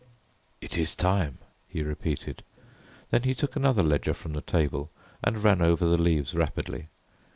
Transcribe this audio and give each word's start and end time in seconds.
"It 0.61 0.79
is 0.79 0.95
time," 0.95 1.37
he 1.67 1.83
repeated. 1.83 2.41
Then 3.11 3.21
he 3.21 3.35
took 3.35 3.55
another 3.55 3.83
ledger 3.83 4.15
from 4.15 4.33
the 4.33 4.41
table 4.41 4.89
and 5.23 5.43
ran 5.43 5.61
over 5.61 5.85
the 5.85 5.95
leaves 6.01 6.33
rapidly. 6.33 6.87